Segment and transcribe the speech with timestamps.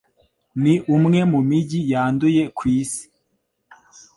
[0.61, 3.05] Ni umwe mu mijyi yanduye ku isi.